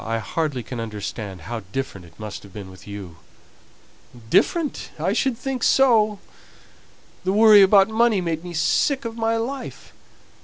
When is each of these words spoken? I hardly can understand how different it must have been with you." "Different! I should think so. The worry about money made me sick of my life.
I 0.03 0.17
hardly 0.17 0.63
can 0.63 0.79
understand 0.79 1.41
how 1.41 1.59
different 1.71 2.07
it 2.07 2.19
must 2.19 2.41
have 2.41 2.51
been 2.51 2.71
with 2.71 2.87
you." 2.87 3.17
"Different! 4.31 4.89
I 4.97 5.13
should 5.13 5.37
think 5.37 5.61
so. 5.61 6.17
The 7.23 7.31
worry 7.33 7.61
about 7.61 7.87
money 7.87 8.19
made 8.19 8.43
me 8.43 8.55
sick 8.55 9.05
of 9.05 9.15
my 9.15 9.37
life. 9.37 9.93